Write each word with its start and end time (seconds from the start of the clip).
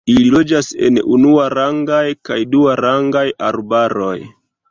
Ili 0.11 0.29
loĝas 0.35 0.69
en 0.87 0.95
unuarangaj 1.17 2.01
kaj 2.29 2.39
duarangaj 2.55 3.25
arbaroj. 3.51 4.19